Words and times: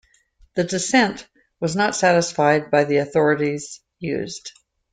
The 0.55 0.63
dissent 0.63 1.27
was 1.59 1.75
not 1.75 1.95
satisfied 1.95 2.71
by 2.71 2.85
the 2.85 2.97
authorities 2.97 3.81
used. 3.99 4.51